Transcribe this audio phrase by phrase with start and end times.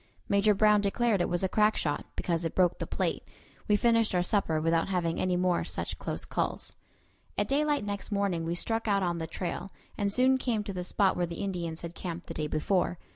[0.27, 3.21] Major Brown declared it was a crack shot, because it broke the plate.
[3.67, 6.73] We finished our supper without having any more such close calls.
[7.37, 10.83] At daylight next morning we struck out on the trail, and soon came to the
[10.83, 12.97] spot where the Indians had camped the day before.